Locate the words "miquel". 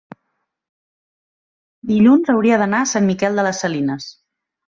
3.11-3.37